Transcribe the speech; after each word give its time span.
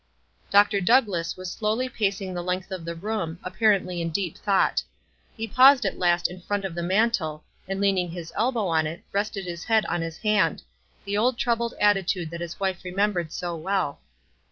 Dr. 0.49 0.81
Douglass 0.81 1.37
was 1.37 1.51
slowly 1.51 1.87
pacing 1.87 2.33
the 2.33 2.41
length 2.41 2.71
of 2.71 2.85
the 2.85 2.95
room, 2.95 3.37
apparently 3.43 4.01
in 4.01 4.09
deep 4.09 4.35
thought. 4.35 4.81
He 5.37 5.47
paused 5.47 5.85
at 5.85 5.99
last 5.99 6.27
in 6.27 6.41
front 6.41 6.65
of 6.65 6.73
the 6.73 6.81
mantel, 6.81 7.43
and 7.67 7.79
lean 7.79 7.99
ing 7.99 8.09
his 8.09 8.33
elbow 8.35 8.65
on 8.65 8.87
it, 8.87 9.03
rested 9.11 9.45
his 9.45 9.65
head 9.65 9.85
on 9.85 10.01
his 10.01 10.17
hand— 10.17 10.63
the 11.05 11.19
old 11.19 11.37
troubled 11.37 11.75
attitude 11.79 12.31
that 12.31 12.41
his 12.41 12.59
wife 12.59 12.81
remem 12.81 13.13
bered 13.13 13.31
so 13.31 13.55
well. 13.55 13.99